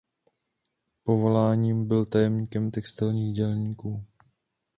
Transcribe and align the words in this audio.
Povoláním 1.03 1.87
byl 1.87 2.05
tajemníkem 2.05 2.71
textilních 2.71 3.33
dělníků. 3.33 4.05